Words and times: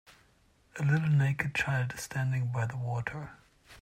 A 0.79 0.83
little 0.83 1.09
naked 1.11 1.53
child 1.53 1.93
is 1.93 2.01
standing 2.01 2.51
by 2.51 2.65
the 2.65 2.75
water. 2.75 3.33